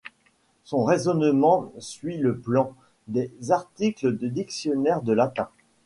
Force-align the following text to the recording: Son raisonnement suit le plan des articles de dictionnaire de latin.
Son 0.63 0.83
raisonnement 0.83 1.71
suit 1.77 2.17
le 2.17 2.35
plan 2.35 2.73
des 3.07 3.29
articles 3.51 4.17
de 4.17 4.27
dictionnaire 4.27 5.03
de 5.03 5.13
latin. 5.13 5.47